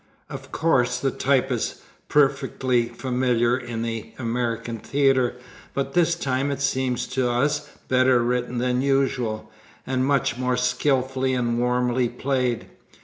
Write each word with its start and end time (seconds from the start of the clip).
Of 0.31 0.51
course 0.51 0.97
the 0.99 1.11
type 1.11 1.51
is 1.51 1.83
perfectly 2.09 2.87
familiar 2.87 3.55
in 3.55 3.83
the 3.83 4.13
American 4.17 4.79
theater, 4.79 5.35
but 5.75 5.93
this 5.93 6.15
time 6.15 6.49
it 6.49 6.59
seems 6.59 7.05
to 7.09 7.29
us 7.29 7.69
better 7.87 8.23
written 8.23 8.57
than 8.57 8.81
usual, 8.81 9.51
and 9.85 10.03
much 10.03 10.39
more 10.39 10.57
skillfully 10.57 11.35
and 11.35 11.59
warmly 11.59 12.09
played. 12.09 12.65